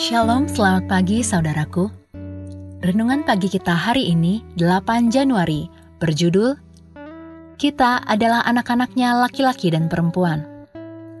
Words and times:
Shalom, 0.00 0.48
selamat 0.48 0.88
pagi 0.88 1.20
saudaraku. 1.20 1.92
Renungan 2.80 3.20
pagi 3.20 3.52
kita 3.52 3.76
hari 3.76 4.08
ini, 4.08 4.40
8 4.56 5.12
Januari, 5.12 5.68
berjudul 6.00 6.56
Kita 7.60 8.00
adalah 8.08 8.40
anak-anaknya 8.48 9.20
laki-laki 9.20 9.68
dan 9.68 9.92
perempuan. 9.92 10.48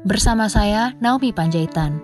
Bersama 0.08 0.48
saya, 0.48 0.96
Naomi 0.96 1.28
Panjaitan. 1.28 2.00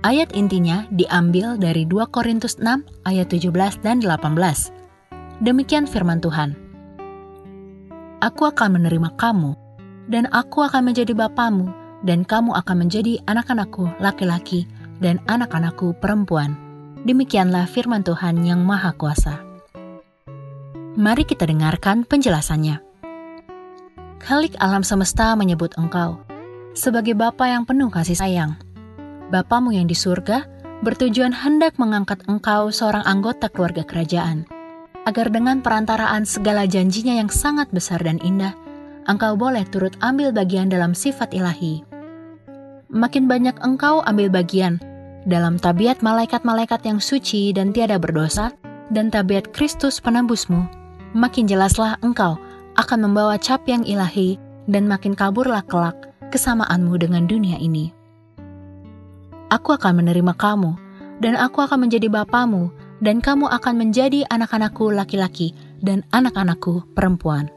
Ayat 0.00 0.32
intinya 0.32 0.88
diambil 0.96 1.60
dari 1.60 1.84
2 1.84 2.08
Korintus 2.08 2.56
6 2.56 2.80
ayat 3.04 3.28
17 3.28 3.52
dan 3.84 4.00
18. 4.00 4.72
Demikian 5.44 5.84
firman 5.84 6.24
Tuhan. 6.24 6.56
Aku 8.24 8.48
akan 8.48 8.80
menerima 8.80 9.12
kamu, 9.20 9.52
dan 10.08 10.24
aku 10.32 10.64
akan 10.64 10.88
menjadi 10.88 11.12
bapamu, 11.12 11.68
dan 12.00 12.24
kamu 12.24 12.56
akan 12.64 12.88
menjadi 12.88 13.20
anak-anakku 13.28 13.92
laki-laki, 14.00 14.64
dan 15.00 15.22
anak-anakku 15.28 15.96
perempuan. 15.98 16.56
Demikianlah 17.06 17.70
firman 17.70 18.02
Tuhan 18.02 18.42
yang 18.42 18.66
Maha 18.66 18.90
Kuasa. 18.96 19.42
Mari 20.96 21.28
kita 21.28 21.44
dengarkan 21.46 22.08
penjelasannya. 22.08 22.82
Khalik 24.18 24.56
alam 24.58 24.82
semesta 24.82 25.36
menyebut 25.36 25.76
engkau 25.78 26.18
sebagai 26.76 27.16
Bapa 27.16 27.48
yang 27.48 27.64
penuh 27.64 27.88
kasih 27.88 28.16
sayang. 28.16 28.56
Bapamu 29.32 29.72
yang 29.72 29.88
di 29.88 29.96
surga 29.96 30.44
bertujuan 30.84 31.32
hendak 31.32 31.80
mengangkat 31.80 32.20
engkau 32.28 32.68
seorang 32.68 33.02
anggota 33.08 33.48
keluarga 33.48 33.82
kerajaan, 33.82 34.44
agar 35.08 35.32
dengan 35.32 35.64
perantaraan 35.64 36.28
segala 36.28 36.68
janjinya 36.68 37.16
yang 37.16 37.32
sangat 37.32 37.72
besar 37.72 38.04
dan 38.04 38.20
indah, 38.20 38.52
engkau 39.08 39.34
boleh 39.34 39.64
turut 39.72 39.96
ambil 40.04 40.30
bagian 40.30 40.68
dalam 40.68 40.92
sifat 40.92 41.32
ilahi 41.32 41.95
makin 42.90 43.26
banyak 43.26 43.58
engkau 43.62 44.02
ambil 44.06 44.30
bagian 44.30 44.78
dalam 45.26 45.58
tabiat 45.58 46.06
malaikat-malaikat 46.06 46.86
yang 46.86 47.02
suci 47.02 47.50
dan 47.50 47.74
tiada 47.74 47.98
berdosa, 47.98 48.54
dan 48.94 49.10
tabiat 49.10 49.50
Kristus 49.50 49.98
penembusmu, 49.98 50.62
makin 51.18 51.50
jelaslah 51.50 51.98
engkau 52.06 52.38
akan 52.78 53.10
membawa 53.10 53.34
cap 53.34 53.66
yang 53.66 53.82
ilahi 53.82 54.38
dan 54.70 54.86
makin 54.86 55.18
kaburlah 55.18 55.66
kelak 55.66 55.98
kesamaanmu 56.30 56.94
dengan 56.94 57.26
dunia 57.26 57.58
ini. 57.58 57.90
Aku 59.50 59.74
akan 59.74 59.98
menerima 59.98 60.30
kamu, 60.38 60.78
dan 61.18 61.34
aku 61.34 61.66
akan 61.66 61.90
menjadi 61.90 62.06
bapamu, 62.06 62.70
dan 63.02 63.18
kamu 63.18 63.50
akan 63.50 63.74
menjadi 63.82 64.22
anak-anakku 64.30 64.94
laki-laki 64.94 65.58
dan 65.82 66.06
anak-anakku 66.14 66.86
perempuan. 66.94 67.50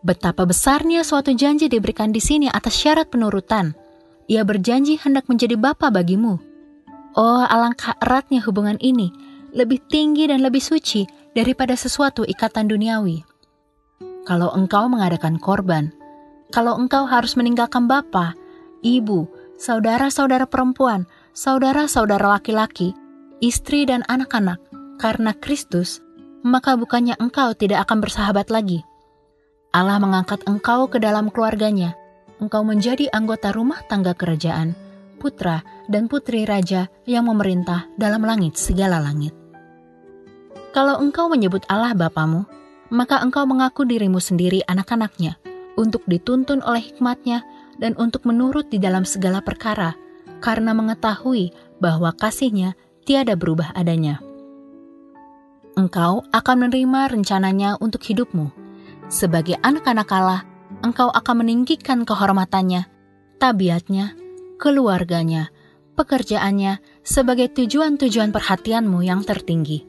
Betapa 0.00 0.48
besarnya 0.48 1.04
suatu 1.04 1.36
janji 1.36 1.68
diberikan 1.68 2.08
di 2.08 2.24
sini 2.24 2.48
atas 2.48 2.80
syarat 2.80 3.12
penurutan– 3.12 3.76
ia 4.30 4.46
berjanji 4.46 4.94
hendak 4.94 5.26
menjadi 5.26 5.58
bapa 5.58 5.90
bagimu. 5.90 6.38
Oh, 7.18 7.42
alangkah 7.42 7.98
eratnya 7.98 8.38
hubungan 8.46 8.78
ini, 8.78 9.10
lebih 9.50 9.82
tinggi 9.90 10.30
dan 10.30 10.46
lebih 10.46 10.62
suci 10.62 11.02
daripada 11.34 11.74
sesuatu 11.74 12.22
ikatan 12.22 12.70
duniawi. 12.70 13.26
Kalau 14.22 14.54
engkau 14.54 14.86
mengadakan 14.86 15.42
korban, 15.42 15.90
kalau 16.54 16.78
engkau 16.78 17.10
harus 17.10 17.34
meninggalkan 17.34 17.90
bapa, 17.90 18.38
ibu, 18.86 19.26
saudara-saudara 19.58 20.46
perempuan, 20.46 21.10
saudara-saudara 21.34 22.38
laki-laki, 22.38 22.94
istri 23.42 23.82
dan 23.82 24.06
anak-anak, 24.06 24.62
karena 25.02 25.34
Kristus, 25.34 25.98
maka 26.46 26.78
bukannya 26.78 27.18
engkau 27.18 27.50
tidak 27.58 27.90
akan 27.90 27.98
bersahabat 27.98 28.54
lagi. 28.54 28.86
Allah 29.74 29.98
mengangkat 29.98 30.46
engkau 30.46 30.86
ke 30.86 31.02
dalam 31.02 31.26
keluarganya, 31.34 31.98
engkau 32.40 32.64
menjadi 32.64 33.06
anggota 33.12 33.52
rumah 33.52 33.84
tangga 33.86 34.16
kerajaan, 34.16 34.72
putra 35.20 35.60
dan 35.86 36.08
putri 36.08 36.48
raja 36.48 36.88
yang 37.04 37.28
memerintah 37.28 37.86
dalam 38.00 38.24
langit 38.24 38.56
segala 38.56 38.98
langit. 38.98 39.36
Kalau 40.72 40.98
engkau 40.98 41.28
menyebut 41.28 41.62
Allah 41.68 41.92
Bapamu, 41.92 42.48
maka 42.90 43.20
engkau 43.20 43.44
mengaku 43.44 43.84
dirimu 43.84 44.18
sendiri 44.18 44.64
anak-anaknya, 44.66 45.36
untuk 45.76 46.02
dituntun 46.08 46.64
oleh 46.64 46.90
hikmatnya 46.90 47.44
dan 47.78 47.94
untuk 48.00 48.26
menurut 48.26 48.72
di 48.72 48.80
dalam 48.80 49.06
segala 49.06 49.44
perkara, 49.44 49.94
karena 50.40 50.72
mengetahui 50.74 51.52
bahwa 51.78 52.10
kasihnya 52.16 52.74
tiada 53.04 53.36
berubah 53.36 53.72
adanya. 53.76 54.18
Engkau 55.78 56.26
akan 56.34 56.56
menerima 56.66 57.14
rencananya 57.14 57.78
untuk 57.78 58.02
hidupmu. 58.04 58.50
Sebagai 59.10 59.58
anak-anak 59.62 60.08
Allah, 60.10 60.40
engkau 60.80 61.12
akan 61.12 61.44
meninggikan 61.44 62.04
kehormatannya, 62.08 62.88
tabiatnya, 63.40 64.16
keluarganya, 64.60 65.52
pekerjaannya 65.96 66.80
sebagai 67.04 67.52
tujuan-tujuan 67.52 68.32
perhatianmu 68.32 69.04
yang 69.04 69.24
tertinggi. 69.24 69.84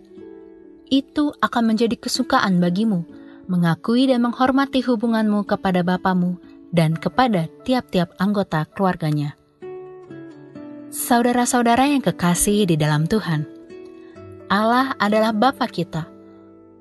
Itu 0.91 1.31
akan 1.39 1.71
menjadi 1.71 1.95
kesukaan 1.95 2.59
bagimu, 2.59 3.07
mengakui 3.47 4.07
dan 4.11 4.23
menghormati 4.23 4.83
hubunganmu 4.83 5.47
kepada 5.47 5.83
Bapamu 5.83 6.35
dan 6.71 6.95
kepada 6.95 7.47
tiap-tiap 7.63 8.15
anggota 8.19 8.67
keluarganya. 8.67 9.35
Saudara-saudara 10.91 11.87
yang 11.87 12.03
kekasih 12.03 12.67
di 12.67 12.75
dalam 12.75 13.07
Tuhan, 13.07 13.47
Allah 14.51 14.91
adalah 14.99 15.31
Bapa 15.31 15.63
kita, 15.71 16.11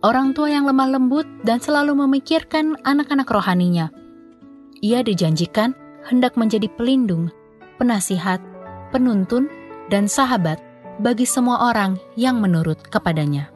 orang 0.01 0.33
tua 0.37 0.53
yang 0.53 0.65
lemah 0.65 0.97
lembut 0.97 1.27
dan 1.45 1.61
selalu 1.61 1.95
memikirkan 2.07 2.77
anak-anak 2.85 3.29
rohaninya 3.29 3.93
ia 4.81 5.05
dijanjikan 5.05 5.77
hendak 6.09 6.41
menjadi 6.41 6.67
pelindung, 6.73 7.29
penasihat, 7.77 8.41
penuntun, 8.89 9.53
dan 9.93 10.09
sahabat 10.09 10.57
bagi 11.05 11.29
semua 11.29 11.69
orang 11.69 12.01
yang 12.17 12.41
menurut 12.41 12.81
kepadanya. 12.89 13.53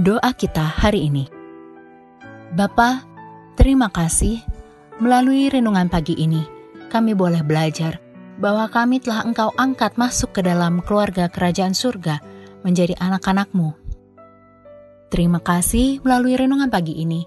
Doa 0.00 0.32
kita 0.32 0.64
hari 0.64 1.12
ini. 1.12 1.28
Bapa, 2.56 3.04
terima 3.60 3.92
kasih 3.92 4.40
melalui 4.98 5.52
renungan 5.52 5.92
pagi 5.92 6.16
ini 6.16 6.42
kami 6.88 7.12
boleh 7.12 7.44
belajar 7.44 8.00
bahwa 8.40 8.66
kami 8.66 8.98
telah 8.98 9.22
Engkau 9.28 9.52
angkat 9.54 9.94
masuk 10.00 10.34
ke 10.34 10.40
dalam 10.42 10.82
keluarga 10.82 11.30
kerajaan 11.30 11.76
surga 11.76 12.18
menjadi 12.64 12.96
anak-anakmu. 12.98 13.83
Terima 15.14 15.38
kasih 15.38 16.02
melalui 16.02 16.34
renungan 16.34 16.66
pagi 16.66 16.98
ini 16.98 17.22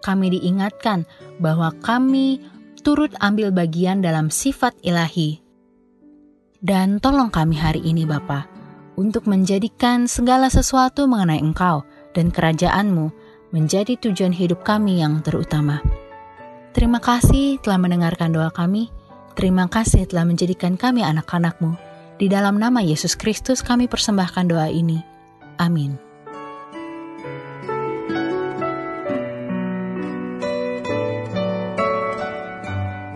kami 0.00 0.32
diingatkan 0.32 1.04
bahwa 1.38 1.70
kami 1.84 2.40
turut 2.80 3.12
ambil 3.20 3.52
bagian 3.52 4.00
dalam 4.00 4.32
sifat 4.32 4.72
ilahi. 4.80 5.38
Dan 6.60 7.00
tolong 7.00 7.32
kami 7.32 7.56
hari 7.56 7.80
ini 7.84 8.04
Bapa, 8.04 8.48
untuk 8.96 9.28
menjadikan 9.28 10.04
segala 10.08 10.52
sesuatu 10.52 11.08
mengenai 11.08 11.40
Engkau 11.40 11.84
dan 12.12 12.28
kerajaanmu 12.28 13.12
menjadi 13.52 13.96
tujuan 13.96 14.32
hidup 14.32 14.60
kami 14.64 15.00
yang 15.00 15.24
terutama. 15.24 15.80
Terima 16.76 17.00
kasih 17.00 17.60
telah 17.64 17.80
mendengarkan 17.80 18.34
doa 18.34 18.52
kami. 18.52 18.92
Terima 19.34 19.70
kasih 19.72 20.04
telah 20.04 20.28
menjadikan 20.28 20.76
kami 20.76 21.00
anak-anakmu. 21.00 21.76
Di 22.20 22.28
dalam 22.28 22.60
nama 22.60 22.84
Yesus 22.84 23.16
Kristus 23.16 23.64
kami 23.64 23.88
persembahkan 23.88 24.44
doa 24.52 24.68
ini. 24.68 25.00
Amin. 25.56 26.09